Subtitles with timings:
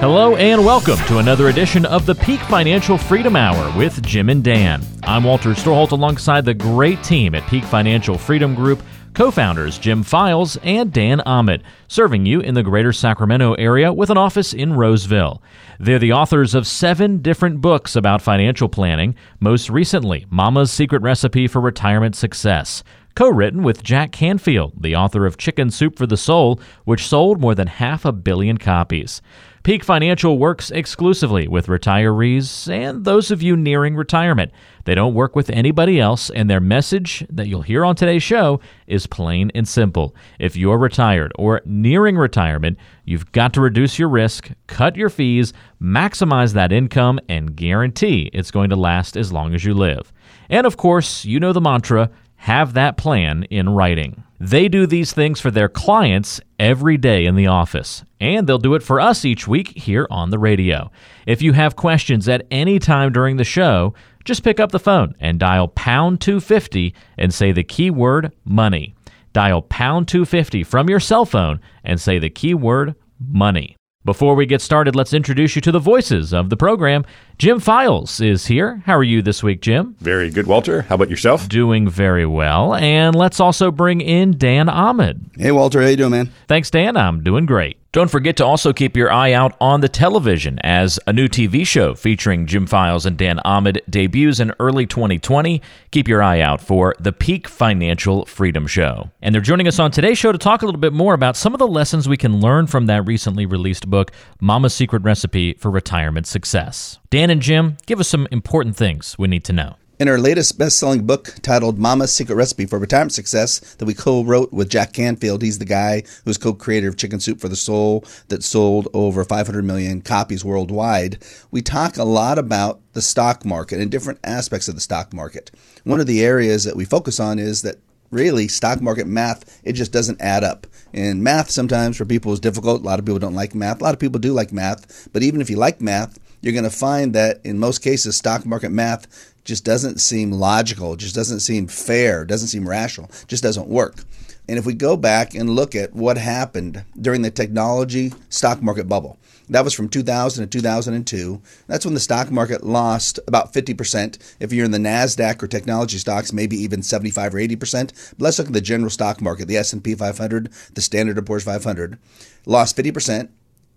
[0.00, 4.42] Hello and welcome to another edition of the Peak Financial Freedom Hour with Jim and
[4.42, 4.82] Dan.
[5.02, 10.02] I'm Walter Storholt alongside the great team at Peak Financial Freedom Group, co founders Jim
[10.02, 14.72] Files and Dan Ahmed, serving you in the greater Sacramento area with an office in
[14.72, 15.42] Roseville.
[15.78, 21.46] They're the authors of seven different books about financial planning, most recently, Mama's Secret Recipe
[21.46, 22.82] for Retirement Success
[23.14, 27.40] co written with Jack Canfield, the author of Chicken Soup for the Soul, which sold
[27.40, 29.20] more than half a billion copies.
[29.62, 34.50] Peak Financial works exclusively with retirees and those of you nearing retirement.
[34.86, 38.60] They don't work with anybody else, and their message that you'll hear on today's show
[38.86, 40.16] is plain and simple.
[40.38, 45.52] If you're retired or nearing retirement, you've got to reduce your risk, cut your fees,
[45.80, 50.10] maximize that income, and guarantee it's going to last as long as you live.
[50.48, 54.24] And of course, you know the mantra have that plan in writing.
[54.42, 58.74] They do these things for their clients every day in the office, and they'll do
[58.74, 60.90] it for us each week here on the radio.
[61.26, 63.92] If you have questions at any time during the show,
[64.24, 68.94] just pick up the phone and dial pound 250 and say the keyword money.
[69.34, 73.76] Dial pound 250 from your cell phone and say the keyword money.
[74.02, 77.04] Before we get started, let's introduce you to the voices of the program.
[77.36, 78.82] Jim Files is here.
[78.86, 79.94] How are you this week, Jim?
[80.00, 80.80] Very good, Walter.
[80.82, 81.46] How about yourself?
[81.50, 82.74] Doing very well.
[82.74, 85.30] And let's also bring in Dan Ahmed.
[85.36, 85.82] Hey, Walter.
[85.82, 86.32] How you doing, man?
[86.48, 86.96] Thanks, Dan.
[86.96, 87.76] I'm doing great.
[87.92, 91.66] Don't forget to also keep your eye out on the television as a new TV
[91.66, 95.60] show featuring Jim Files and Dan Ahmed debuts in early 2020.
[95.90, 99.10] Keep your eye out for the Peak Financial Freedom Show.
[99.20, 101.52] And they're joining us on today's show to talk a little bit more about some
[101.52, 105.72] of the lessons we can learn from that recently released book, Mama's Secret Recipe for
[105.72, 107.00] Retirement Success.
[107.10, 109.74] Dan and Jim, give us some important things we need to know.
[110.00, 113.92] In our latest best selling book titled Mama's Secret Recipe for Retirement Success, that we
[113.92, 117.48] co wrote with Jack Canfield, he's the guy who's co creator of Chicken Soup for
[117.50, 123.02] the Soul that sold over 500 million copies worldwide, we talk a lot about the
[123.02, 125.50] stock market and different aspects of the stock market.
[125.84, 127.76] One of the areas that we focus on is that
[128.10, 130.66] really stock market math it just doesn't add up.
[130.94, 132.80] And math sometimes for people is difficult.
[132.80, 133.82] A lot of people don't like math.
[133.82, 135.10] A lot of people do like math.
[135.12, 138.46] But even if you like math you're going to find that in most cases stock
[138.46, 143.68] market math just doesn't seem logical, just doesn't seem fair, doesn't seem rational, just doesn't
[143.68, 144.04] work.
[144.48, 148.88] And if we go back and look at what happened during the technology stock market
[148.88, 149.16] bubble,
[149.48, 151.42] that was from 2000 to 2002.
[151.66, 154.18] That's when the stock market lost about 50%.
[154.40, 158.14] If you're in the Nasdaq or technology stocks, maybe even 75 or 80%.
[158.16, 161.44] But let's look at the general stock market, the S&P 500, the Standard & Poor's
[161.44, 161.98] 500,
[162.46, 163.28] lost 50%.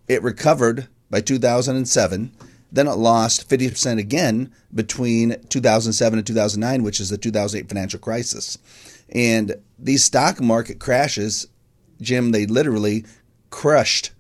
[0.08, 2.32] It recovered by 2007
[2.74, 8.58] then it lost 50% again between 2007 and 2009, which is the 2008 financial crisis.
[9.14, 11.48] And these stock market crashes,
[12.02, 13.06] Jim, they literally
[13.52, 14.12] crushed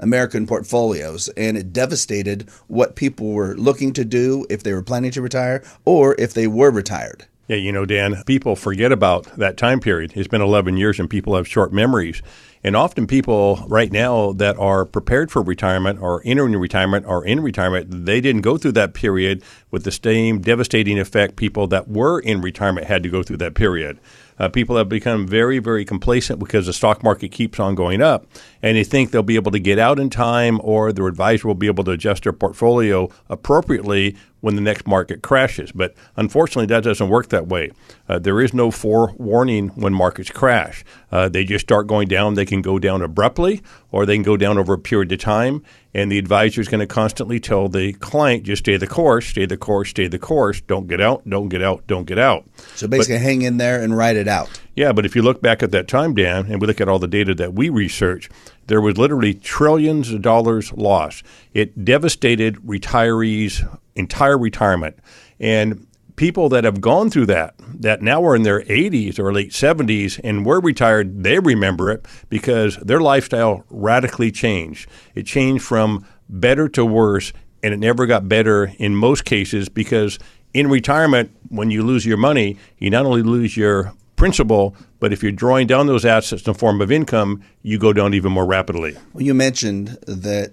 [0.00, 5.10] American portfolios and it devastated what people were looking to do if they were planning
[5.10, 7.26] to retire or if they were retired.
[7.48, 10.12] Yeah, you know, Dan, people forget about that time period.
[10.14, 12.22] It's been 11 years and people have short memories.
[12.64, 17.40] And often people right now that are prepared for retirement or entering retirement or in
[17.40, 22.18] retirement, they didn't go through that period with the same devastating effect people that were
[22.20, 23.98] in retirement had to go through that period.
[24.38, 28.26] Uh, people have become very, very complacent because the stock market keeps on going up,
[28.62, 31.54] and they think they'll be able to get out in time, or their advisor will
[31.54, 35.72] be able to adjust their portfolio appropriately when the next market crashes.
[35.72, 37.72] But unfortunately, that doesn't work that way.
[38.08, 40.84] Uh, there is no forewarning when markets crash.
[41.10, 42.34] Uh, they just start going down.
[42.34, 45.64] They can go down abruptly, or they can go down over a period of time.
[45.94, 49.46] And the advisor is going to constantly tell the client, just stay the course, stay
[49.46, 50.60] the course, stay the course.
[50.60, 52.44] Don't get out, don't get out, don't get out.
[52.74, 54.60] So basically, but, hang in there and ride it out.
[54.76, 56.98] Yeah, but if you look back at that time, Dan, and we look at all
[56.98, 58.28] the data that we research,
[58.66, 61.24] there was literally trillions of dollars lost.
[61.54, 64.98] It devastated retirees' entire retirement.
[65.40, 65.87] And
[66.18, 70.20] people that have gone through that, that now are in their 80s or late 70s
[70.22, 74.90] and were retired, they remember it because their lifestyle radically changed.
[75.14, 77.32] It changed from better to worse,
[77.62, 80.18] and it never got better in most cases because
[80.52, 85.22] in retirement, when you lose your money, you not only lose your principal, but if
[85.22, 88.44] you're drawing down those assets in the form of income, you go down even more
[88.44, 88.96] rapidly.
[89.12, 90.52] Well, you mentioned that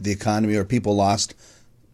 [0.00, 1.34] the economy or people lost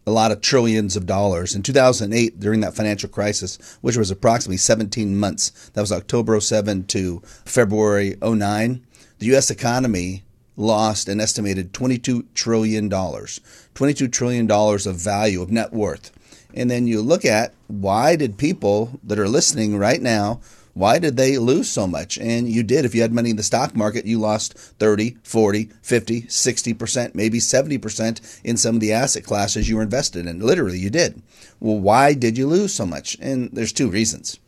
[0.05, 1.55] a lot of trillions of dollars.
[1.55, 6.85] In 2008, during that financial crisis, which was approximately 17 months, that was October 07
[6.85, 8.85] to February 09,
[9.19, 9.51] the U.S.
[9.51, 10.23] economy
[10.55, 12.89] lost an estimated $22 trillion.
[12.89, 16.11] $22 trillion of value, of net worth.
[16.53, 20.41] And then you look at why did people that are listening right now
[20.79, 22.17] why did they lose so much?
[22.17, 22.85] And you did.
[22.85, 27.39] If you had money in the stock market, you lost 30, 40, 50, 60%, maybe
[27.39, 30.39] 70% in some of the asset classes you were invested in.
[30.39, 31.21] Literally, you did.
[31.59, 33.17] Well, why did you lose so much?
[33.19, 34.39] And there's two reasons.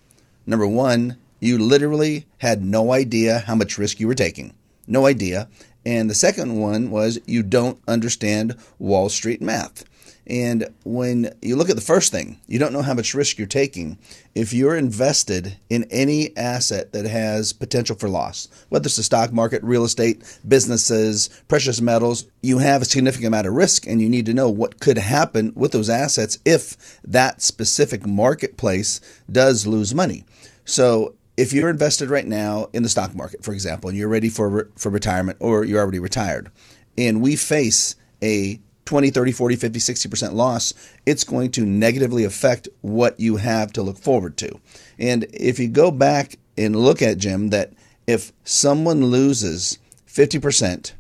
[0.46, 4.54] Number one, you literally had no idea how much risk you were taking.
[4.88, 5.50] No idea.
[5.86, 9.84] And the second one was you don't understand Wall Street math.
[10.32, 13.48] And when you look at the first thing, you don't know how much risk you're
[13.48, 13.98] taking.
[14.34, 19.34] If you're invested in any asset that has potential for loss, whether it's the stock
[19.34, 24.08] market, real estate, businesses, precious metals, you have a significant amount of risk and you
[24.08, 29.94] need to know what could happen with those assets if that specific marketplace does lose
[29.94, 30.24] money.
[30.64, 34.30] So if you're invested right now in the stock market, for example, and you're ready
[34.30, 36.50] for, for retirement or you're already retired,
[36.98, 38.62] and we face a
[38.92, 40.74] 20, 30, 40, 50, 60% loss,
[41.06, 44.60] it's going to negatively affect what you have to look forward to.
[45.00, 47.72] And if you go back and look at Jim, that
[48.06, 49.80] if someone loses
[50.10, 50.92] 50%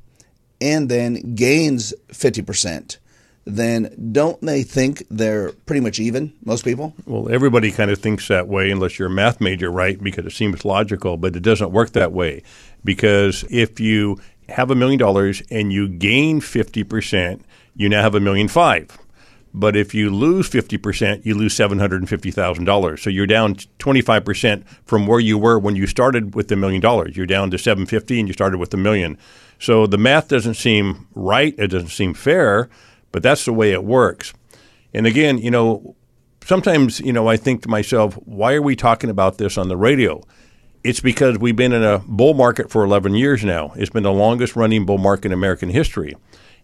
[0.61, 2.95] and then gains 50%,
[3.43, 6.93] then don't they think they're pretty much even, most people?
[7.05, 10.01] Well, everybody kind of thinks that way unless you're a math major, right?
[10.01, 12.43] Because it seems logical, but it doesn't work that way.
[12.85, 14.17] Because if you
[14.47, 17.41] have a million dollars and you gain 50%,
[17.75, 18.97] you now have a million five.
[19.53, 22.99] But if you lose 50%, you lose $750,000.
[22.99, 27.17] So you're down 25% from where you were when you started with the million dollars.
[27.17, 29.17] You're down to 750 and you started with a million.
[29.59, 32.69] So the math doesn't seem right, it doesn't seem fair,
[33.11, 34.33] but that's the way it works.
[34.93, 35.95] And again, you know,
[36.45, 39.77] sometimes, you know, I think to myself, why are we talking about this on the
[39.77, 40.23] radio?
[40.83, 43.73] It's because we've been in a bull market for 11 years now.
[43.75, 46.15] It's been the longest running bull market in American history.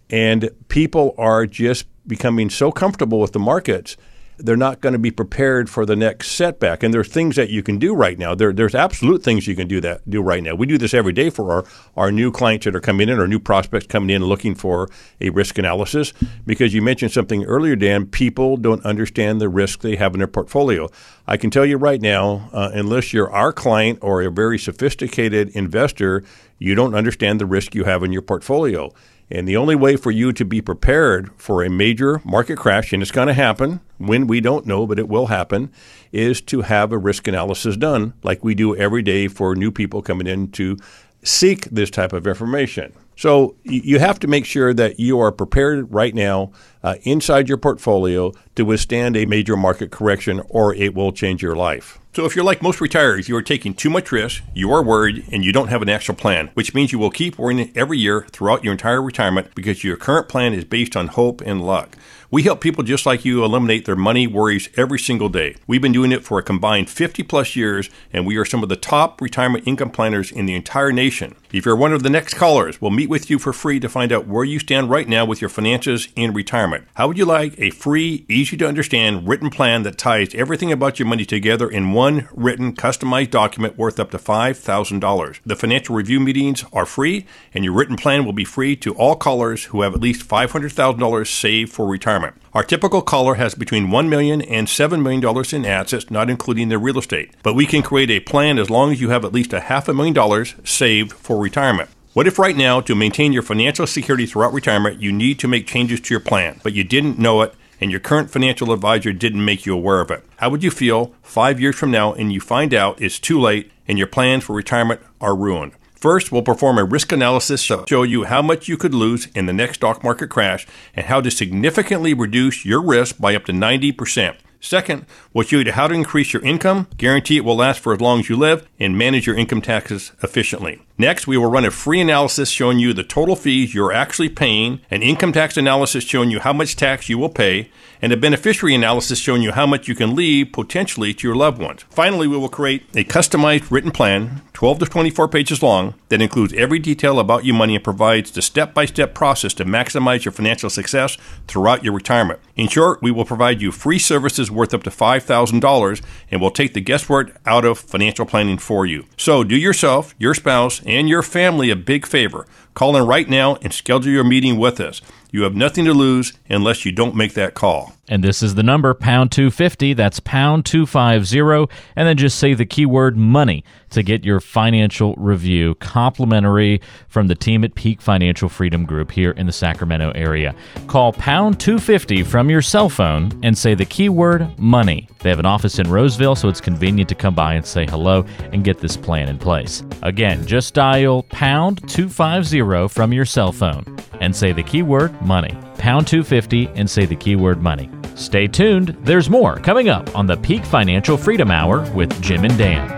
[0.09, 3.97] And people are just becoming so comfortable with the markets
[4.37, 6.83] they're not going to be prepared for the next setback.
[6.83, 8.35] And there's things that you can do right now.
[8.35, 10.55] There, there's absolute things you can do that do right now.
[10.55, 11.65] We do this every day for our,
[11.95, 14.89] our new clients that are coming in, or new prospects coming in looking for
[15.19, 16.13] a risk analysis.
[16.45, 18.05] Because you mentioned something earlier, Dan.
[18.05, 20.89] People don't understand the risk they have in their portfolio.
[21.27, 25.49] I can tell you right now, uh, unless you're our client or a very sophisticated
[25.49, 26.23] investor,
[26.59, 28.93] you don't understand the risk you have in your portfolio.
[29.29, 33.01] And the only way for you to be prepared for a major market crash, and
[33.01, 35.71] it's going to happen when we don't know, but it will happen,
[36.13, 40.01] is to have a risk analysis done like we do every day for new people
[40.01, 40.77] coming in to
[41.23, 42.93] seek this type of information.
[43.17, 46.51] So you have to make sure that you are prepared right now
[46.83, 51.55] uh, inside your portfolio to withstand a major market correction or it will change your
[51.55, 51.99] life.
[52.17, 55.25] So, if you're like most retirees, you are taking too much risk, you are worried,
[55.31, 58.25] and you don't have an actual plan, which means you will keep worrying every year
[58.31, 61.95] throughout your entire retirement because your current plan is based on hope and luck.
[62.29, 65.55] We help people just like you eliminate their money worries every single day.
[65.65, 68.69] We've been doing it for a combined 50 plus years, and we are some of
[68.69, 71.35] the top retirement income planners in the entire nation.
[71.53, 74.11] If you're one of the next callers, we'll meet with you for free to find
[74.11, 76.85] out where you stand right now with your finances in retirement.
[76.95, 80.99] How would you like a free, easy to understand written plan that ties everything about
[80.99, 85.39] your money together in one written, customized document worth up to $5,000?
[85.45, 89.15] The financial review meetings are free, and your written plan will be free to all
[89.15, 92.35] callers who have at least $500,000 saved for retirement retirement.
[92.53, 95.23] Our typical caller has between $1 million and $7 million
[95.53, 97.31] in assets, not including their real estate.
[97.43, 99.87] But we can create a plan as long as you have at least a half
[99.87, 101.89] a million dollars saved for retirement.
[102.13, 105.67] What if right now, to maintain your financial security throughout retirement, you need to make
[105.67, 109.45] changes to your plan, but you didn't know it and your current financial advisor didn't
[109.45, 110.23] make you aware of it?
[110.37, 113.71] How would you feel five years from now and you find out it's too late
[113.87, 115.73] and your plans for retirement are ruined?
[115.95, 119.47] First, we'll perform a risk analysis to show you how much you could lose in
[119.47, 123.51] the next stock market crash and how to significantly reduce your risk by up to
[123.51, 124.35] 90%.
[124.67, 128.01] Second, we'll show you how to increase your income, guarantee it will last for as
[128.01, 130.81] long as you live, and manage your income taxes efficiently.
[130.97, 134.81] Next, we will run a free analysis showing you the total fees you're actually paying,
[134.91, 137.71] an income tax analysis showing you how much tax you will pay,
[138.01, 141.61] and a beneficiary analysis showing you how much you can leave potentially to your loved
[141.61, 141.83] ones.
[141.89, 146.53] Finally, we will create a customized written plan, 12 to 24 pages long, that includes
[146.53, 150.31] every detail about your money and provides the step by step process to maximize your
[150.31, 152.39] financial success throughout your retirement.
[152.55, 156.01] In short, we will provide you free services worth up to $5,000
[156.31, 159.05] and will take the guesswork out of financial planning for you.
[159.15, 162.47] So do yourself, your spouse, and your family a big favor.
[162.73, 165.01] Call in right now and schedule your meeting with us.
[165.37, 167.96] You have nothing to lose unless you don't make that call.
[168.09, 169.93] And this is the number, pound 250.
[169.93, 171.73] That's pound 250.
[171.95, 177.35] And then just say the keyword money to get your financial review complimentary from the
[177.35, 180.55] team at Peak Financial Freedom Group here in the Sacramento area.
[180.87, 185.09] Call pound 250 from your cell phone and say the keyword money.
[185.19, 188.25] They have an office in Roseville, so it's convenient to come by and say hello
[188.53, 189.83] and get this plan in place.
[190.03, 195.57] Again, just dial pound 250 from your cell phone and say the keyword money.
[195.77, 197.89] Pound 250 and say the keyword money.
[198.15, 202.57] Stay tuned, there's more coming up on the Peak Financial Freedom Hour with Jim and
[202.57, 202.97] Dan.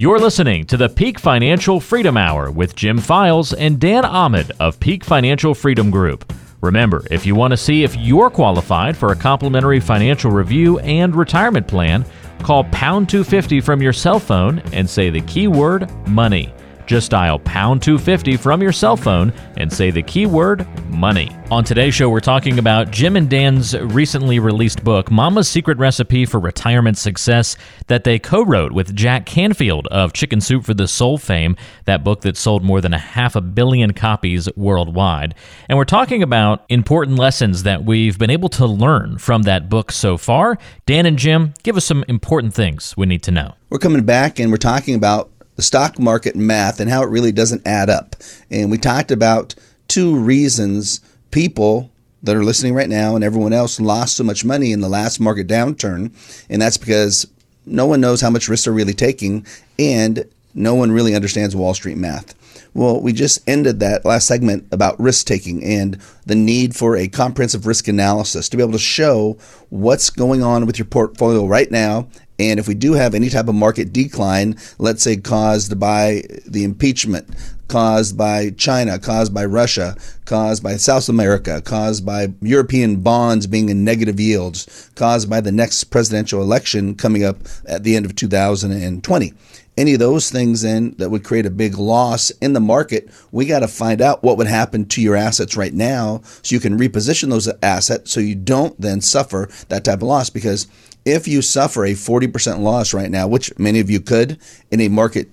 [0.00, 4.78] You're listening to the Peak Financial Freedom Hour with Jim Files and Dan Ahmed of
[4.78, 6.32] Peak Financial Freedom Group.
[6.60, 11.16] Remember, if you want to see if you're qualified for a complimentary financial review and
[11.16, 12.04] retirement plan,
[12.42, 16.52] call pound 250 from your cell phone and say the keyword money.
[16.88, 21.28] Just dial pound 250 from your cell phone and say the keyword money.
[21.50, 26.24] On today's show, we're talking about Jim and Dan's recently released book, Mama's Secret Recipe
[26.24, 30.88] for Retirement Success, that they co wrote with Jack Canfield of Chicken Soup for the
[30.88, 35.34] Soul fame, that book that sold more than a half a billion copies worldwide.
[35.68, 39.92] And we're talking about important lessons that we've been able to learn from that book
[39.92, 40.56] so far.
[40.86, 43.56] Dan and Jim, give us some important things we need to know.
[43.68, 47.32] We're coming back and we're talking about the stock market math and how it really
[47.32, 48.14] doesn't add up.
[48.48, 49.56] And we talked about
[49.88, 51.00] two reasons
[51.32, 51.90] people
[52.22, 55.18] that are listening right now and everyone else lost so much money in the last
[55.18, 56.12] market downturn.
[56.48, 57.26] And that's because
[57.66, 59.44] no one knows how much risk they're really taking
[59.80, 60.24] and
[60.54, 62.36] no one really understands Wall Street math.
[62.72, 67.08] Well, we just ended that last segment about risk taking and the need for a
[67.08, 69.38] comprehensive risk analysis to be able to show
[69.70, 72.06] what's going on with your portfolio right now
[72.38, 76.62] and if we do have any type of market decline, let's say caused by the
[76.62, 77.28] impeachment,
[77.66, 83.68] caused by China, caused by Russia, caused by South America, caused by European bonds being
[83.68, 88.14] in negative yields, caused by the next presidential election coming up at the end of
[88.14, 89.34] 2020
[89.78, 93.46] any of those things in that would create a big loss in the market, we
[93.46, 96.76] got to find out what would happen to your assets right now so you can
[96.76, 100.30] reposition those assets so you don't then suffer that type of loss.
[100.30, 100.66] Because
[101.04, 104.40] if you suffer a 40% loss right now, which many of you could
[104.72, 105.30] in a market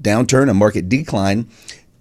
[0.00, 1.48] downturn, a market decline,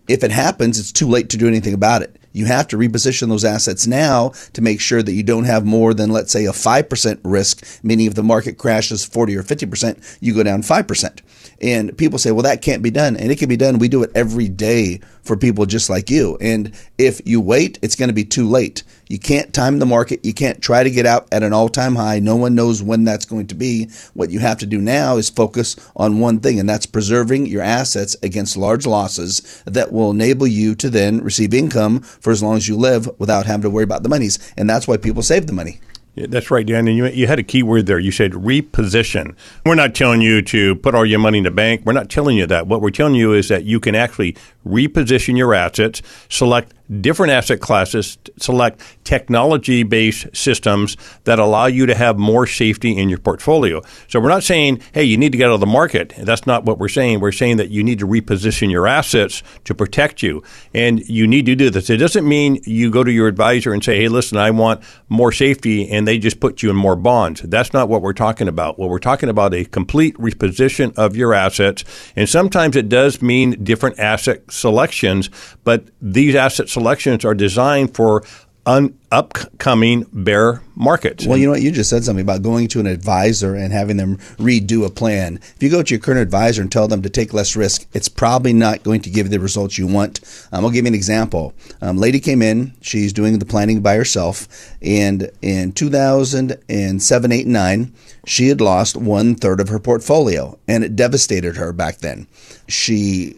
[0.08, 2.21] if it happens, it's too late to do anything about it.
[2.34, 5.94] You have to reposition those assets now to make sure that you don't have more
[5.94, 10.34] than, let's say, a 5% risk, meaning if the market crashes 40 or 50%, you
[10.34, 11.20] go down 5%.
[11.62, 13.16] And people say, well, that can't be done.
[13.16, 13.78] And it can be done.
[13.78, 16.38] We do it every day for people just like you.
[16.42, 18.84] And if you wait, it's going to be too late.
[19.08, 20.24] You can't time the market.
[20.24, 22.20] You can't try to get out at an all time high.
[22.20, 23.90] No one knows when that's going to be.
[24.14, 27.62] What you have to do now is focus on one thing, and that's preserving your
[27.62, 32.56] assets against large losses that will enable you to then receive income for as long
[32.56, 34.40] as you live without having to worry about the monies.
[34.56, 35.82] And that's why people save the money.
[36.16, 36.90] Yeah, that's right, Dan.
[36.90, 37.98] And you, you had a key word there.
[37.98, 39.34] You said reposition.
[39.66, 41.84] We're not telling you to put all your money in the bank.
[41.86, 42.68] We're not telling you that.
[42.68, 44.36] What we're telling you is that you can actually
[44.68, 51.96] reposition your assets, select different asset classes, select technology based systems that allow you to
[51.96, 53.82] have more safety in your portfolio.
[54.10, 56.14] So we're not saying, hey, you need to get out of the market.
[56.18, 57.22] That's not what we're saying.
[57.22, 60.44] We're saying that you need to reposition your assets to protect you.
[60.74, 61.90] And you need to do this.
[61.90, 65.32] It doesn't mean you go to your advisor and say, hey, listen, I want more
[65.32, 67.42] safety, and they just put you in more bonds.
[67.42, 68.78] That's not what we're talking about.
[68.78, 71.86] What we're talking about a complete reposition of your assets.
[72.16, 75.30] And sometimes it does mean different asset selections,
[75.64, 76.81] but these asset selections
[77.26, 78.24] are designed for
[78.66, 81.26] un- upcoming bear markets.
[81.26, 81.62] Well, you know what?
[81.62, 85.40] You just said something about going to an advisor and having them redo a plan.
[85.56, 88.08] If you go to your current advisor and tell them to take less risk, it's
[88.08, 90.20] probably not going to give you the results you want.
[90.52, 91.54] Um, I'll give you an example.
[91.82, 94.48] Um, lady came in, she's doing the planning by herself,
[94.82, 97.94] and in 2007, 8, and 9,
[98.26, 102.28] she had lost one third of her portfolio, and it devastated her back then.
[102.68, 103.38] She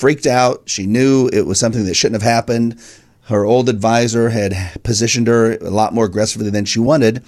[0.00, 0.62] freaked out.
[0.64, 2.80] She knew it was something that shouldn't have happened.
[3.24, 7.22] Her old advisor had positioned her a lot more aggressively than she wanted.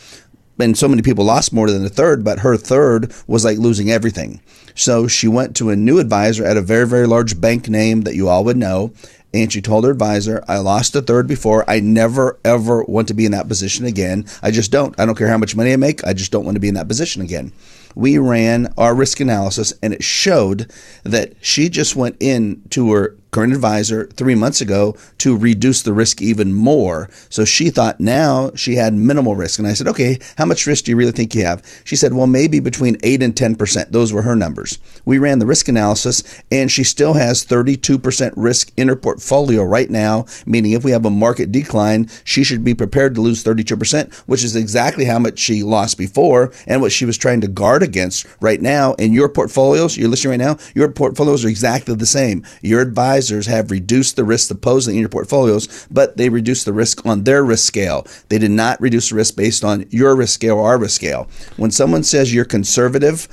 [0.59, 3.91] And so many people lost more than a third, but her third was like losing
[3.91, 4.41] everything.
[4.75, 8.15] So she went to a new advisor at a very, very large bank name that
[8.15, 8.93] you all would know.
[9.35, 11.69] And she told her advisor, I lost a third before.
[11.69, 14.25] I never, ever want to be in that position again.
[14.43, 14.99] I just don't.
[14.99, 16.05] I don't care how much money I make.
[16.05, 17.53] I just don't want to be in that position again
[17.95, 20.71] we ran our risk analysis and it showed
[21.05, 26.21] that she just went into her current advisor three months ago to reduce the risk
[26.21, 27.09] even more.
[27.31, 29.59] So she thought now she had minimal risk.
[29.59, 31.65] And I said, okay, how much risk do you really think you have?
[31.85, 33.91] She said, well, maybe between 8 and 10%.
[33.91, 34.79] Those were her numbers.
[35.07, 39.89] We ran the risk analysis, and she still has 32% risk in her portfolio right
[39.89, 44.13] now, meaning if we have a market decline, she should be prepared to lose 32%,
[44.27, 47.83] which is exactly how much she lost before and what she was trying to guard
[47.83, 48.93] against right now.
[48.95, 52.45] In your portfolios, you're listening right now, your portfolios are exactly the same.
[52.61, 52.83] Your
[53.31, 57.25] advisors have reduced the risk supposedly in your portfolios, but they reduced the risk on
[57.25, 58.07] their risk scale.
[58.29, 61.29] They did not reduce the risk based on your risk scale or our risk scale.
[61.57, 63.29] When someone says you're conservative,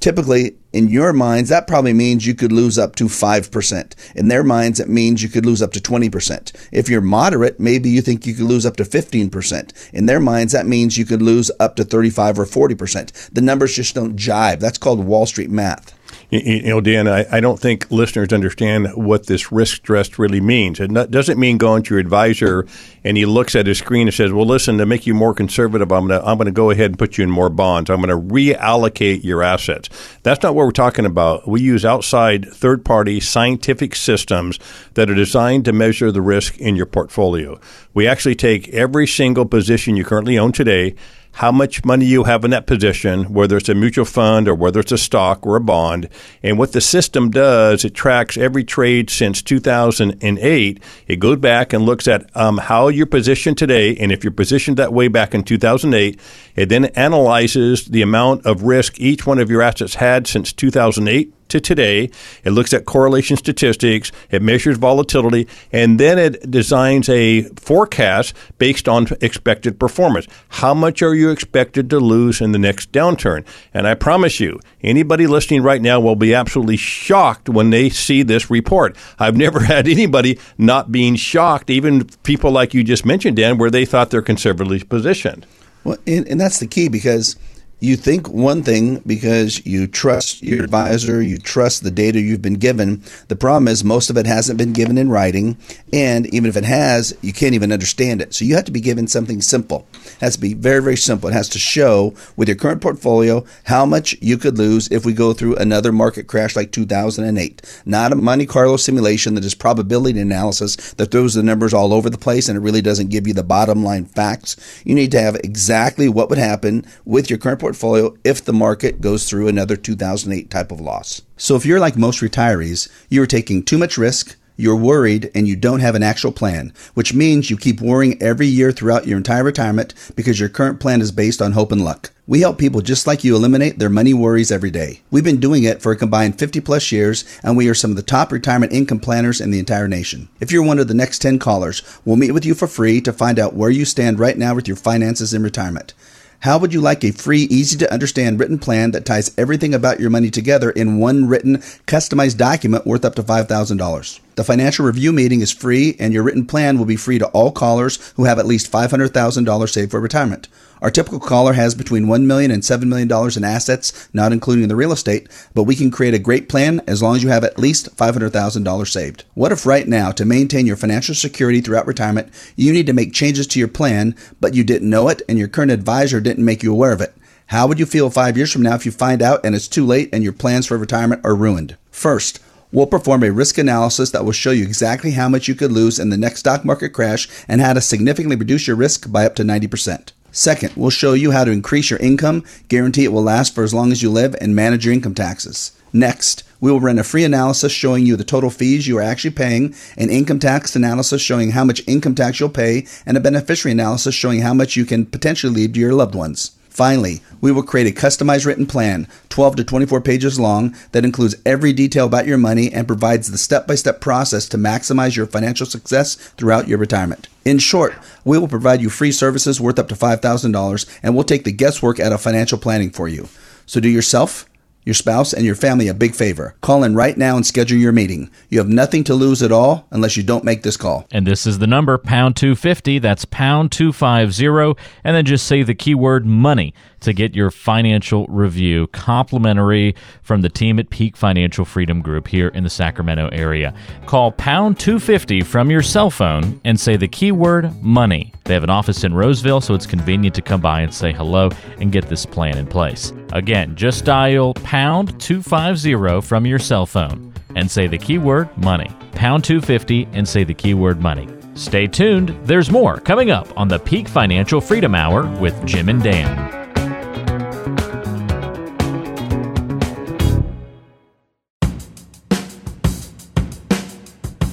[0.00, 4.42] typically in your minds that probably means you could lose up to 5% in their
[4.42, 8.26] minds it means you could lose up to 20% if you're moderate maybe you think
[8.26, 11.76] you could lose up to 15% in their minds that means you could lose up
[11.76, 14.58] to 35 or 40% the numbers just don't jive.
[14.58, 15.94] That's called wall street math
[16.30, 20.78] you know, Dan, I, I, don't think listeners understand what this risk stress really means.
[20.78, 22.66] It not, doesn't mean going to your advisor
[23.02, 25.90] and he looks at his screen and says, "Well, listen, to make you more conservative,
[25.90, 27.90] I'm going to I'm going to go ahead and put you in more bonds.
[27.90, 29.88] I'm going to reallocate your assets."
[30.22, 31.48] That's not what we're talking about.
[31.48, 34.58] We use outside third-party scientific systems
[34.94, 37.58] that are designed to measure the risk in your portfolio.
[37.94, 40.94] We actually take every single position you currently own today
[41.40, 44.78] how much money you have in that position, whether it's a mutual fund or whether
[44.78, 46.06] it's a stock or a bond.
[46.42, 50.82] And what the system does, it tracks every trade since 2008.
[51.08, 53.96] It goes back and looks at um, how you're positioned today.
[53.96, 56.20] And if you're positioned that way back in 2008,
[56.56, 61.32] it then analyzes the amount of risk each one of your assets had since 2008
[61.50, 62.10] to today.
[62.44, 68.88] It looks at correlation statistics, it measures volatility, and then it designs a forecast based
[68.88, 70.26] on expected performance.
[70.48, 73.44] How much are you expected to lose in the next downturn?
[73.74, 78.22] And I promise you, anybody listening right now will be absolutely shocked when they see
[78.22, 78.96] this report.
[79.18, 83.70] I've never had anybody not being shocked, even people like you just mentioned, Dan, where
[83.70, 85.46] they thought they're conservatively positioned.
[85.82, 87.36] Well, and, and that's the key because–
[87.80, 92.54] you think one thing because you trust your advisor, you trust the data you've been
[92.54, 93.02] given.
[93.28, 95.56] The problem is most of it hasn't been given in writing,
[95.90, 98.34] and even if it has, you can't even understand it.
[98.34, 99.88] So you have to be given something simple.
[99.94, 101.30] It has to be very, very simple.
[101.30, 105.14] It has to show with your current portfolio how much you could lose if we
[105.14, 107.82] go through another market crash like 2008.
[107.86, 112.10] Not a Monte Carlo simulation that is probability analysis that throws the numbers all over
[112.10, 114.56] the place and it really doesn't give you the bottom line facts.
[114.84, 118.52] You need to have exactly what would happen with your current portfolio portfolio if the
[118.52, 121.22] market goes through another 2008 type of loss.
[121.36, 125.54] So if you're like most retirees, you're taking too much risk, you're worried, and you
[125.54, 129.44] don't have an actual plan, which means you keep worrying every year throughout your entire
[129.44, 132.10] retirement because your current plan is based on hope and luck.
[132.26, 135.00] We help people just like you eliminate their money worries every day.
[135.10, 137.96] We've been doing it for a combined 50 plus years, and we are some of
[137.96, 140.28] the top retirement income planners in the entire nation.
[140.40, 143.12] If you're one of the next 10 callers, we'll meet with you for free to
[143.12, 145.94] find out where you stand right now with your finances in retirement.
[146.40, 150.00] How would you like a free, easy to understand written plan that ties everything about
[150.00, 154.20] your money together in one written, customized document worth up to $5,000?
[154.36, 157.52] The financial review meeting is free, and your written plan will be free to all
[157.52, 160.48] callers who have at least $500,000 saved for retirement.
[160.82, 164.76] Our typical caller has between $1 million and $7 million in assets, not including the
[164.76, 167.58] real estate, but we can create a great plan as long as you have at
[167.58, 169.24] least $500,000 saved.
[169.34, 173.12] What if right now, to maintain your financial security throughout retirement, you need to make
[173.12, 176.62] changes to your plan, but you didn't know it and your current advisor didn't make
[176.62, 177.14] you aware of it?
[177.46, 179.84] How would you feel five years from now if you find out and it's too
[179.84, 181.76] late and your plans for retirement are ruined?
[181.90, 182.40] First,
[182.72, 185.98] We'll perform a risk analysis that will show you exactly how much you could lose
[185.98, 189.34] in the next stock market crash and how to significantly reduce your risk by up
[189.34, 190.12] to 90%.
[190.32, 193.74] Second, we'll show you how to increase your income, guarantee it will last for as
[193.74, 195.72] long as you live, and manage your income taxes.
[195.92, 199.32] Next, we will run a free analysis showing you the total fees you are actually
[199.32, 203.72] paying, an income tax analysis showing how much income tax you'll pay, and a beneficiary
[203.72, 206.52] analysis showing how much you can potentially leave to your loved ones.
[206.70, 211.34] Finally, we will create a customized written plan, 12 to 24 pages long, that includes
[211.44, 215.26] every detail about your money and provides the step by step process to maximize your
[215.26, 217.28] financial success throughout your retirement.
[217.44, 221.44] In short, we will provide you free services worth up to $5,000 and we'll take
[221.44, 223.28] the guesswork out of financial planning for you.
[223.66, 224.46] So do yourself
[224.84, 226.54] your spouse, and your family a big favor.
[226.60, 228.30] Call in right now and schedule your meeting.
[228.48, 231.06] You have nothing to lose at all unless you don't make this call.
[231.10, 232.98] And this is the number, pound 250.
[232.98, 234.80] That's pound 250.
[235.04, 240.48] And then just say the keyword money to get your financial review complimentary from the
[240.48, 243.74] team at Peak Financial Freedom Group here in the Sacramento area.
[244.06, 248.32] Call pound 250 from your cell phone and say the keyword money.
[248.44, 251.50] They have an office in Roseville, so it's convenient to come by and say hello
[251.78, 253.12] and get this plan in place.
[253.32, 257.32] Again, just dial pound 250 from your cell phone.
[257.56, 258.88] and say the keyword money.
[259.10, 261.28] Pound 250 and say the keyword money.
[261.54, 266.00] Stay tuned, there's more coming up on the Peak Financial Freedom Hour with Jim and
[266.00, 266.59] Dan.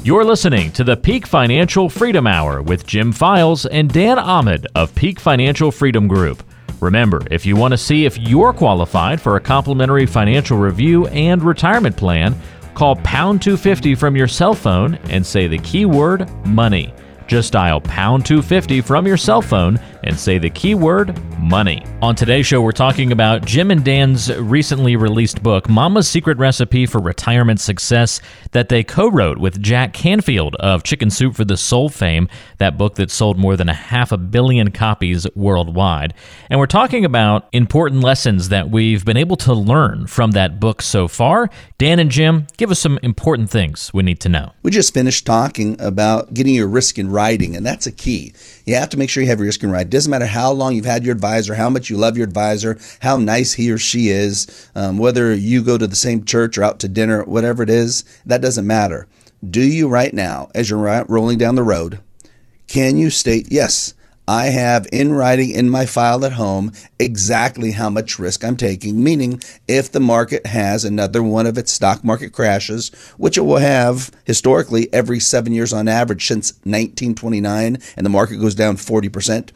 [0.08, 4.96] You're listening to the Peak Financial Freedom Hour with Jim Files and Dan Ahmed of
[4.96, 6.44] Peak Financial Freedom Group.
[6.80, 11.44] Remember, if you want to see if you're qualified for a complimentary financial review and
[11.44, 12.34] retirement plan,
[12.74, 16.94] call pound 250 from your cell phone and say the keyword money.
[17.28, 21.84] Just dial pound 250 from your cell phone and say the keyword money.
[22.02, 26.86] On today's show, we're talking about Jim and Dan's recently released book, Mama's Secret Recipe
[26.86, 31.58] for Retirement Success, that they co wrote with Jack Canfield of Chicken Soup for the
[31.58, 36.14] Soul fame, that book that sold more than a half a billion copies worldwide.
[36.50, 40.82] And we're talking about important lessons that we've been able to learn from that book
[40.82, 41.50] so far.
[41.78, 44.54] Dan and Jim, give us some important things we need to know.
[44.64, 48.34] We just finished talking about getting your risk in writing, and that's a key.
[48.66, 49.90] You have to make sure you have your risk in writing.
[49.98, 53.18] Doesn't matter how long you've had your advisor, how much you love your advisor, how
[53.18, 56.78] nice he or she is, um, whether you go to the same church or out
[56.82, 59.08] to dinner, whatever it is, that doesn't matter.
[59.50, 62.00] Do you right now, as you're rolling down the road,
[62.68, 63.96] can you state, yes,
[64.30, 69.02] I have in writing in my file at home exactly how much risk I'm taking,
[69.02, 73.58] meaning if the market has another one of its stock market crashes, which it will
[73.58, 79.52] have historically every seven years on average since 1929, and the market goes down 40%,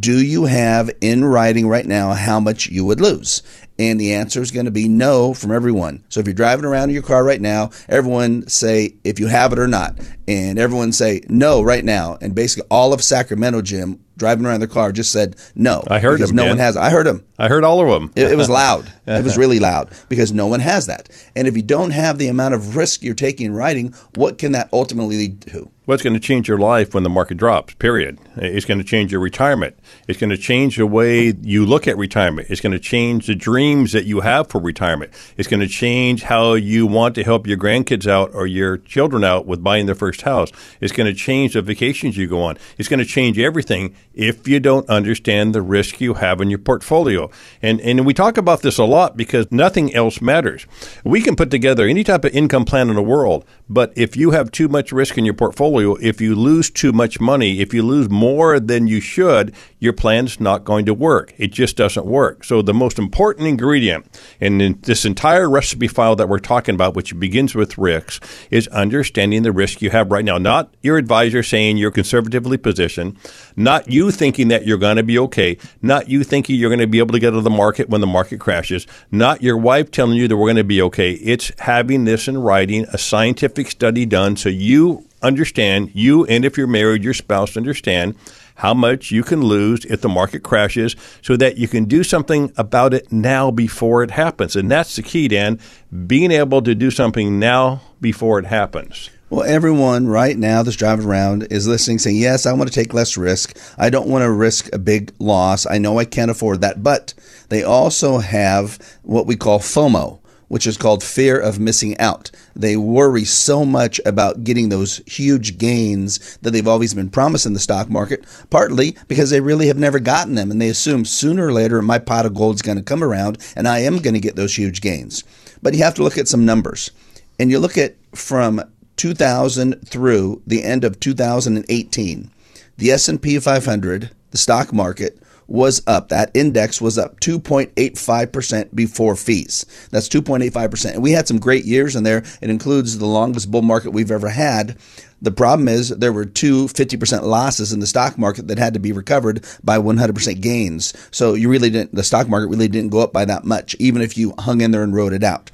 [0.00, 3.42] do you have in writing right now how much you would lose?
[3.78, 6.04] And the answer is going to be no from everyone.
[6.08, 9.52] So if you're driving around in your car right now, everyone say if you have
[9.52, 9.98] it or not.
[10.28, 12.16] And everyone say no right now.
[12.20, 15.82] And basically all of Sacramento, Jim, driving around their car just said no.
[15.88, 16.50] I heard because him, no Dan.
[16.52, 16.76] one has.
[16.76, 17.24] I heard him.
[17.38, 18.12] I heard all of them.
[18.14, 18.90] it, it was loud.
[19.06, 21.08] it was really loud because no one has that.
[21.34, 24.52] And if you don't have the amount of risk you're taking in writing, what can
[24.52, 25.70] that ultimately lead to?
[25.86, 28.18] Well, it's going to change your life when the market drops, period.
[28.36, 29.78] It's going to change your retirement.
[30.08, 32.48] It's going to change the way you look at retirement.
[32.48, 35.12] It's going to change the dreams that you have for retirement.
[35.36, 39.24] It's going to change how you want to help your grandkids out or your children
[39.24, 40.50] out with buying their first house.
[40.80, 42.56] It's going to change the vacations you go on.
[42.78, 46.60] It's going to change everything if you don't understand the risk you have in your
[46.60, 47.30] portfolio.
[47.60, 50.66] And, and we talk about this a lot because nothing else matters.
[51.04, 54.30] We can put together any type of income plan in the world, but if you
[54.30, 57.82] have too much risk in your portfolio, if you lose too much money, if you
[57.82, 61.34] lose more than you should, your plan's not going to work.
[61.36, 62.44] It just doesn't work.
[62.44, 64.06] So the most important ingredient
[64.40, 69.42] in this entire recipe file that we're talking about, which begins with risks, is understanding
[69.42, 70.38] the risk you have right now.
[70.38, 73.16] Not your advisor saying you're conservatively positioned,
[73.56, 76.86] not you thinking that you're going to be okay, not you thinking you're going to
[76.86, 79.90] be able to get out of the market when the market crashes, not your wife
[79.90, 81.12] telling you that we're going to be okay.
[81.12, 86.56] It's having this in writing, a scientific study done so you understand, you and if
[86.56, 88.14] you're married, your spouse understand
[88.56, 92.52] how much you can lose if the market crashes so that you can do something
[92.56, 94.54] about it now before it happens.
[94.54, 95.58] And that's the key, Dan,
[96.06, 99.10] being able to do something now before it happens.
[99.30, 102.94] Well, everyone right now that's driving around is listening, saying, Yes, I want to take
[102.94, 103.58] less risk.
[103.76, 105.66] I don't want to risk a big loss.
[105.66, 106.82] I know I can't afford that.
[106.84, 107.14] But
[107.48, 112.30] they also have what we call FOMO which is called fear of missing out.
[112.54, 117.52] They worry so much about getting those huge gains that they've always been promised in
[117.52, 121.46] the stock market, partly because they really have never gotten them and they assume sooner
[121.46, 124.14] or later my pot of gold is going to come around and I am going
[124.14, 125.24] to get those huge gains.
[125.62, 126.90] But you have to look at some numbers.
[127.38, 128.62] And you look at from
[128.96, 132.30] 2000 through the end of 2018,
[132.76, 136.08] the S&P 500, the stock market was up.
[136.08, 139.66] That index was up 2.85% before fees.
[139.90, 140.94] That's 2.85%.
[140.94, 142.24] And we had some great years in there.
[142.40, 144.76] It includes the longest bull market we've ever had.
[145.22, 148.80] The problem is there were two 50% losses in the stock market that had to
[148.80, 150.92] be recovered by 100% gains.
[151.10, 154.02] So you really didn't, the stock market really didn't go up by that much, even
[154.02, 155.50] if you hung in there and rode it out.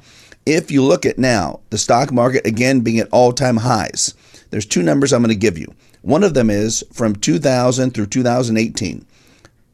[0.47, 4.15] If you look at now, the stock market again being at all time highs,
[4.51, 5.73] there's two numbers I'm going to give you.
[6.03, 9.07] One of them is from 2000 through 2018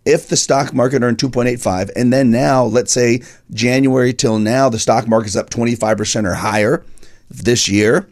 [0.06, 3.20] if the stock market earned 2.85 and then now let's say
[3.52, 6.84] January till now the stock market is up 25% or higher
[7.28, 8.08] this year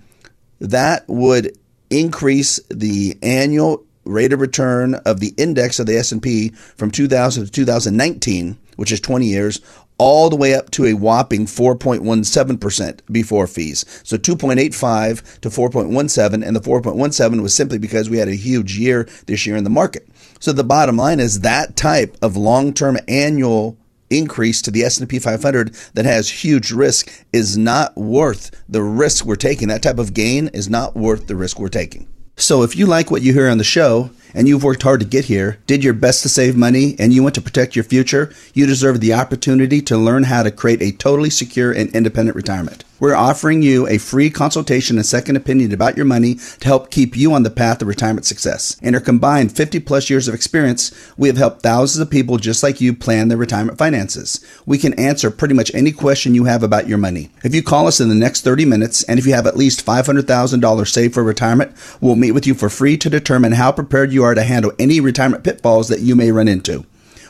[0.60, 1.56] that would
[1.88, 7.50] increase the annual rate of return of the index of the S&P from 2000 to
[7.50, 9.60] 2019 which is 20 years
[9.96, 13.84] all the way up to a whopping 4.17% before fees.
[14.02, 19.08] So 2.85 to 4.17 and the 4.17 was simply because we had a huge year
[19.26, 20.08] this year in the market.
[20.44, 23.78] So the bottom line is that type of long term annual
[24.10, 29.36] increase to the S&P 500 that has huge risk is not worth the risk we're
[29.36, 29.68] taking.
[29.68, 32.08] That type of gain is not worth the risk we're taking.
[32.36, 35.06] So if you like what you hear on the show and you've worked hard to
[35.06, 38.30] get here, did your best to save money, and you want to protect your future,
[38.52, 42.84] you deserve the opportunity to learn how to create a totally secure and independent retirement.
[43.04, 47.14] We're offering you a free consultation and second opinion about your money to help keep
[47.14, 48.78] you on the path of retirement success.
[48.80, 52.62] In our combined 50 plus years of experience, we have helped thousands of people just
[52.62, 54.42] like you plan their retirement finances.
[54.64, 57.28] We can answer pretty much any question you have about your money.
[57.42, 59.84] If you call us in the next 30 minutes and if you have at least
[59.84, 64.24] $500,000 saved for retirement, we'll meet with you for free to determine how prepared you
[64.24, 66.86] are to handle any retirement pitfalls that you may run into.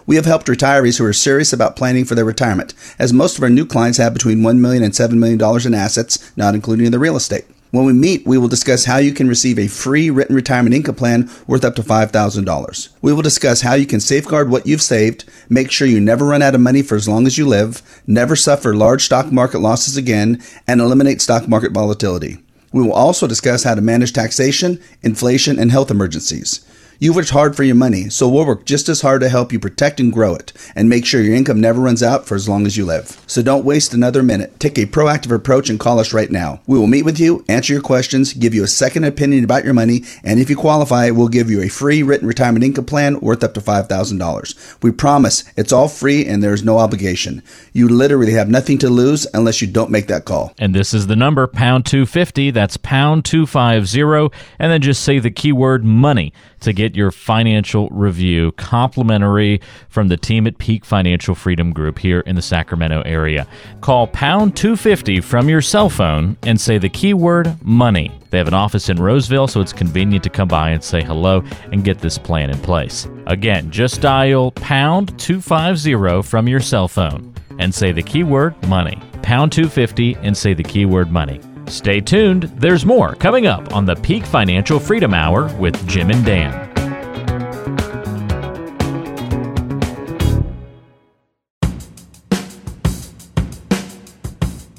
[0.07, 3.43] We have helped retirees who are serious about planning for their retirement, as most of
[3.43, 6.99] our new clients have between $1 million and $7 million in assets, not including the
[6.99, 7.47] real estate.
[7.71, 10.95] When we meet, we will discuss how you can receive a free written retirement income
[10.95, 12.89] plan worth up to $5,000.
[13.03, 16.43] We will discuss how you can safeguard what you've saved, make sure you never run
[16.43, 19.97] out of money for as long as you live, never suffer large stock market losses
[19.97, 22.39] again, and eliminate stock market volatility.
[22.73, 26.65] We will also discuss how to manage taxation, inflation, and health emergencies.
[26.99, 29.59] You've worked hard for your money, so we'll work just as hard to help you
[29.59, 32.67] protect and grow it and make sure your income never runs out for as long
[32.67, 33.21] as you live.
[33.27, 34.59] So don't waste another minute.
[34.61, 36.61] Take a proactive approach and call us right now.
[36.67, 39.75] We will meet with you, answer your questions, give you a second opinion about your
[39.75, 43.43] money, and if you qualify, we'll give you a free written retirement income plan worth
[43.43, 44.83] up to $5,000.
[44.83, 47.43] We promise it's all free and there's no obligation.
[47.73, 50.53] You literally have nothing to lose unless you don't make that call.
[50.59, 52.51] And this is the number pound 250.
[52.53, 54.37] That's pound 250.
[54.59, 60.17] And then just say the keyword money to get your financial review complimentary from the
[60.17, 63.47] team at Peak Financial Freedom Group here in the Sacramento area.
[63.81, 68.11] Call pound 250 from your cell phone and say the keyword money.
[68.31, 71.45] They have an office in Roseville, so it's convenient to come by and say hello
[71.73, 73.09] and get this plan in place.
[73.27, 79.01] Again, just dial pound 250 from your cell phone and say the keyword money.
[79.23, 81.41] Pound 250 and say the keyword money.
[81.67, 86.25] Stay tuned, there's more coming up on the Peak Financial Freedom Hour with Jim and
[86.25, 86.74] Dan.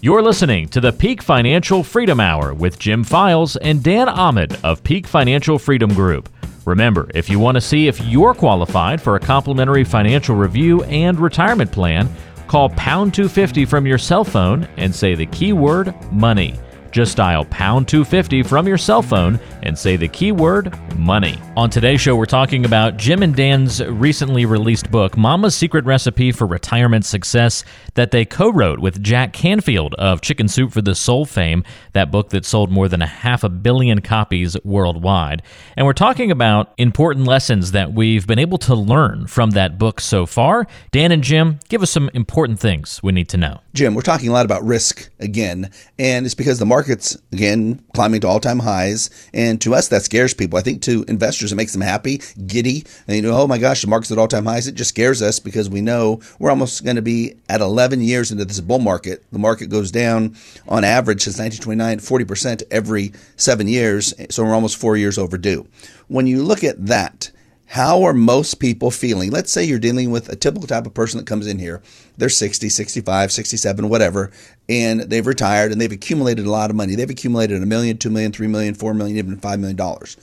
[0.06, 4.84] You're listening to the Peak Financial Freedom Hour with Jim Files and Dan Ahmed of
[4.84, 6.30] Peak Financial Freedom Group.
[6.66, 11.20] Remember, if you want to see if you're qualified for a complimentary financial review and
[11.20, 12.08] retirement plan,
[12.46, 16.54] call pound 250 from your cell phone and say the keyword money.
[16.96, 21.38] Just dial pound 250 from your cell phone and say the keyword money.
[21.58, 26.32] On today's show, we're talking about Jim and Dan's recently released book, Mama's Secret Recipe
[26.32, 30.96] for Retirement Success, that they co wrote with Jack Canfield of Chicken Soup for the
[30.96, 35.42] Soul fame, that book that sold more than a half a billion copies worldwide.
[35.76, 40.00] And we're talking about important lessons that we've been able to learn from that book
[40.00, 40.66] so far.
[40.92, 43.60] Dan and Jim, give us some important things we need to know.
[43.74, 48.22] Jim, we're talking a lot about risk again, and it's because the market's again climbing
[48.22, 50.60] to all-time highs, and to us that scares people.
[50.60, 53.82] I think to investors it makes them happy, giddy, and you know, oh my gosh,
[53.82, 54.68] the market's at all-time highs.
[54.68, 58.32] It just scares us because we know we're almost going to be at 11 years
[58.32, 59.24] into this bull market.
[59.32, 60.36] The market goes down
[60.68, 65.68] on average since 1929 40% every seven years, so we're almost four years overdue.
[66.08, 67.32] When you look at that
[67.68, 69.32] how are most people feeling?
[69.32, 71.82] Let's say you're dealing with a typical type of person that comes in here.
[72.18, 74.32] They're 60, 65, 67, whatever,
[74.70, 76.96] and they've retired and they've accumulated a lot of money.
[76.96, 80.18] They've accumulated a million, two million, three million, four million, even five million dollars.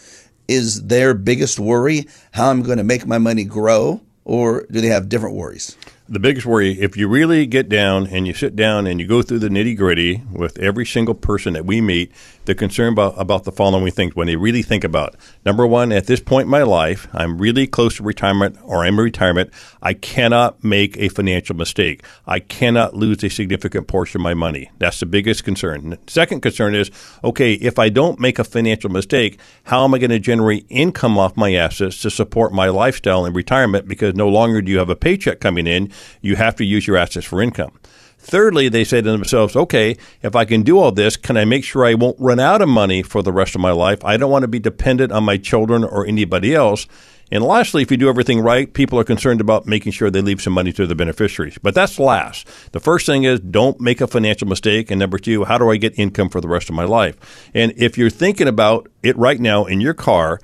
[0.48, 4.88] Is their biggest worry how I'm going to make my money grow, or do they
[4.88, 5.76] have different worries?
[6.12, 9.22] The biggest worry, if you really get down and you sit down and you go
[9.22, 12.12] through the nitty gritty with every single person that we meet,
[12.44, 15.14] they're concerned about, about the following things when they really think about.
[15.14, 15.20] It.
[15.46, 18.98] Number one, at this point in my life, I'm really close to retirement or I'm
[18.98, 19.52] in retirement.
[19.80, 22.02] I cannot make a financial mistake.
[22.26, 24.70] I cannot lose a significant portion of my money.
[24.76, 25.96] That's the biggest concern.
[26.08, 26.90] Second concern is,
[27.24, 31.16] okay, if I don't make a financial mistake, how am I going to generate income
[31.16, 33.88] off my assets to support my lifestyle in retirement?
[33.88, 35.90] Because no longer do you have a paycheck coming in,
[36.20, 37.78] you have to use your assets for income.
[38.18, 41.64] Thirdly, they say to themselves, okay, if I can do all this, can I make
[41.64, 44.04] sure I won't run out of money for the rest of my life?
[44.04, 46.86] I don't want to be dependent on my children or anybody else.
[47.32, 50.40] And lastly, if you do everything right, people are concerned about making sure they leave
[50.40, 51.58] some money to the beneficiaries.
[51.60, 52.46] But that's last.
[52.72, 54.90] The first thing is don't make a financial mistake.
[54.90, 57.50] And number two, how do I get income for the rest of my life?
[57.54, 60.38] And if you're thinking about it right now in your car,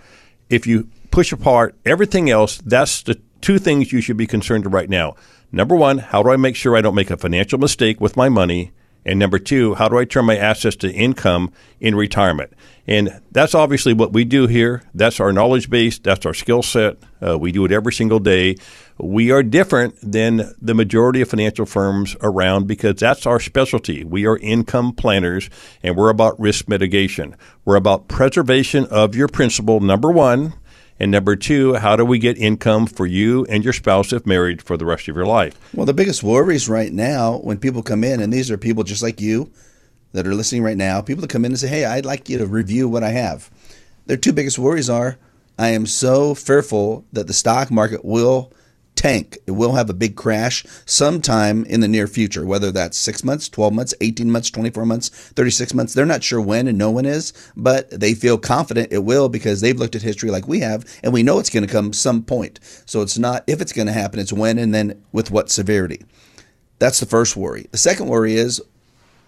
[0.49, 4.79] if you push apart everything else, that's the two things you should be concerned about
[4.79, 5.14] right now.
[5.50, 8.28] Number one, how do I make sure I don't make a financial mistake with my
[8.28, 8.72] money?
[9.06, 12.52] And number two, how do I turn my assets to income in retirement?
[12.87, 14.82] And that's obviously what we do here.
[14.92, 15.98] That's our knowledge base.
[15.98, 16.98] That's our skill set.
[17.26, 18.56] Uh, we do it every single day.
[18.98, 24.04] We are different than the majority of financial firms around because that's our specialty.
[24.04, 25.48] We are income planners
[25.82, 27.34] and we're about risk mitigation.
[27.64, 30.52] We're about preservation of your principal, number one.
[31.00, 34.61] And number two, how do we get income for you and your spouse if married
[34.62, 35.56] for the rest of your life?
[35.72, 39.02] Well, the biggest worries right now when people come in, and these are people just
[39.02, 39.50] like you
[40.12, 42.38] that are listening right now, people that come in and say, Hey, I'd like you
[42.38, 43.50] to review what I have.
[44.06, 45.18] Their two biggest worries are
[45.58, 48.52] I am so fearful that the stock market will
[48.98, 49.38] tank.
[49.46, 53.48] It will have a big crash sometime in the near future, whether that's six months,
[53.48, 55.94] 12 months, 18 months, 24 months, 36 months.
[55.94, 59.61] They're not sure when and no one is, but they feel confident it will because
[59.61, 62.24] they've looked at history like we have and we know it's going to come some
[62.24, 62.58] point.
[62.87, 66.04] So it's not if it's going to happen, it's when and then with what severity.
[66.80, 67.68] That's the first worry.
[67.70, 68.61] The second worry is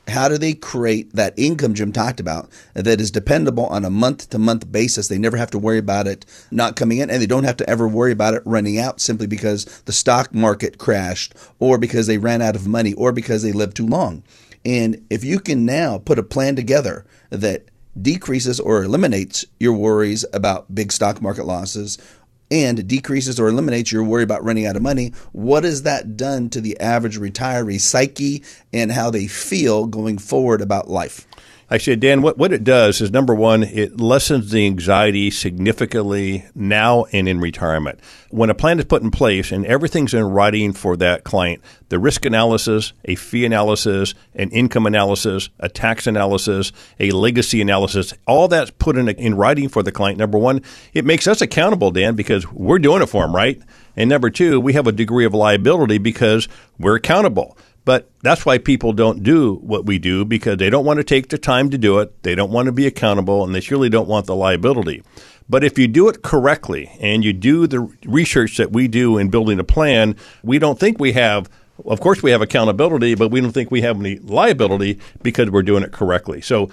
[0.08, 4.30] how do they create that income Jim talked about that is dependable on a month
[4.30, 5.08] to month basis?
[5.08, 7.70] They never have to worry about it not coming in, and they don't have to
[7.70, 12.18] ever worry about it running out simply because the stock market crashed, or because they
[12.18, 14.22] ran out of money, or because they lived too long.
[14.64, 17.66] And if you can now put a plan together that
[18.00, 21.98] decreases or eliminates your worries about big stock market losses
[22.50, 26.50] and decreases or eliminates your worry about running out of money, what has that done
[26.50, 31.26] to the average retiree psyche and how they feel going forward about life?
[31.72, 36.44] I said, Dan, what, what it does is number one, it lessens the anxiety significantly
[36.52, 38.00] now and in retirement.
[38.30, 42.00] When a plan is put in place and everything's in writing for that client, the
[42.00, 48.48] risk analysis, a fee analysis, an income analysis, a tax analysis, a legacy analysis, all
[48.48, 50.18] that's put in, in writing for the client.
[50.18, 53.62] Number one, it makes us accountable, Dan, because we're doing it for them, right?
[53.96, 56.48] And number two, we have a degree of liability because
[56.80, 57.56] we're accountable.
[57.84, 61.28] But that's why people don't do what we do because they don't want to take
[61.28, 62.22] the time to do it.
[62.22, 65.02] They don't want to be accountable and they surely don't want the liability.
[65.48, 69.30] But if you do it correctly and you do the research that we do in
[69.30, 71.48] building a plan, we don't think we have
[71.86, 75.62] of course we have accountability, but we don't think we have any liability because we're
[75.62, 76.42] doing it correctly.
[76.42, 76.68] So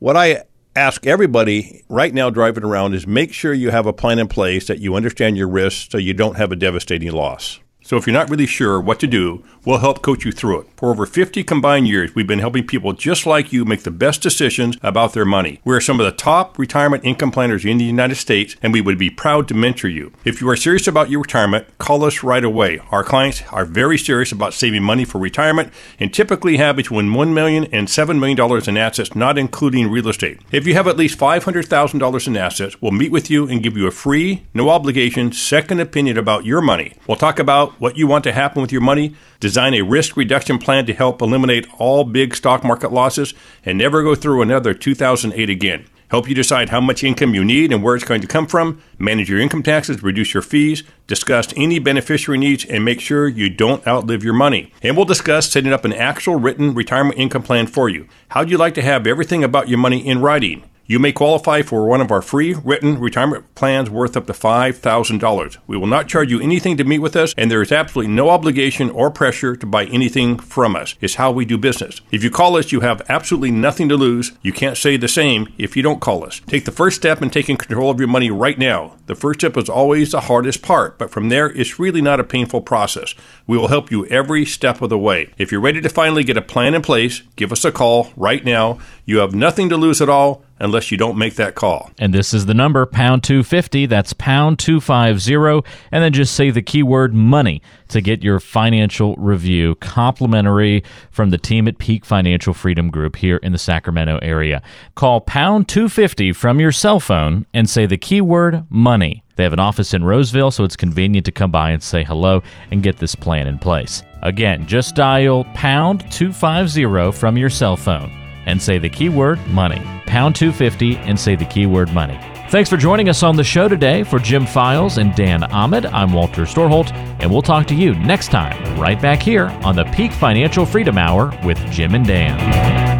[0.00, 0.42] what I
[0.76, 4.66] ask everybody right now driving around is make sure you have a plan in place
[4.66, 7.60] that you understand your risks so you don't have a devastating loss.
[7.90, 10.68] So if you're not really sure what to do, we'll help coach you through it.
[10.76, 14.22] For over 50 combined years, we've been helping people just like you make the best
[14.22, 15.60] decisions about their money.
[15.64, 18.96] We're some of the top retirement income planners in the United States, and we would
[18.96, 20.12] be proud to mentor you.
[20.24, 22.78] If you are serious about your retirement, call us right away.
[22.92, 27.32] Our clients are very serious about saving money for retirement and typically have between $1
[27.32, 30.38] million and $7 million in assets, not including real estate.
[30.52, 33.88] If you have at least $500,000 in assets, we'll meet with you and give you
[33.88, 36.94] a free, no obligation, second opinion about your money.
[37.08, 40.58] We'll talk about what you want to happen with your money, design a risk reduction
[40.58, 45.50] plan to help eliminate all big stock market losses, and never go through another 2008
[45.50, 45.86] again.
[46.10, 48.82] Help you decide how much income you need and where it's going to come from,
[48.98, 53.48] manage your income taxes, reduce your fees, discuss any beneficiary needs, and make sure you
[53.48, 54.72] don't outlive your money.
[54.82, 58.08] And we'll discuss setting up an actual written retirement income plan for you.
[58.30, 60.64] How'd you like to have everything about your money in writing?
[60.90, 65.56] You may qualify for one of our free written retirement plans worth up to $5,000.
[65.68, 68.28] We will not charge you anything to meet with us, and there is absolutely no
[68.28, 70.96] obligation or pressure to buy anything from us.
[71.00, 72.00] It's how we do business.
[72.10, 74.32] If you call us, you have absolutely nothing to lose.
[74.42, 76.40] You can't say the same if you don't call us.
[76.48, 78.96] Take the first step in taking control of your money right now.
[79.06, 82.24] The first step is always the hardest part, but from there, it's really not a
[82.24, 83.14] painful process.
[83.46, 85.32] We will help you every step of the way.
[85.38, 88.44] If you're ready to finally get a plan in place, give us a call right
[88.44, 88.78] now.
[89.04, 91.90] You have nothing to lose at all unless you don't make that call.
[91.98, 93.86] And this is the number, pound 250.
[93.86, 95.68] That's pound 250.
[95.90, 101.38] And then just say the keyword money to get your financial review complimentary from the
[101.38, 104.62] team at Peak Financial Freedom Group here in the Sacramento area.
[104.94, 109.24] Call pound 250 from your cell phone and say the keyword money.
[109.40, 112.42] They have an office in Roseville, so it's convenient to come by and say hello
[112.70, 114.02] and get this plan in place.
[114.20, 118.10] Again, just dial pound 250 from your cell phone
[118.44, 119.80] and say the keyword money.
[120.04, 122.20] Pound 250 and say the keyword money.
[122.50, 124.02] Thanks for joining us on the show today.
[124.02, 128.30] For Jim Files and Dan Ahmad, I'm Walter Storholt, and we'll talk to you next
[128.30, 132.99] time right back here on the Peak Financial Freedom Hour with Jim and Dan.